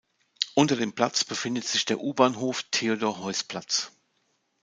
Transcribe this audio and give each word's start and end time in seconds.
Unter 0.55 0.77
dem 0.77 0.93
Platz 0.93 1.23
befindet 1.23 1.65
sich 1.65 1.85
der 1.85 1.99
U-Bahnhof 2.01 2.63
Theodor-Heuss-Platz. 2.71 3.91